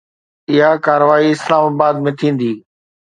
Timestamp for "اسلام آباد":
1.33-1.95